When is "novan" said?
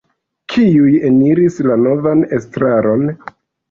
1.85-2.27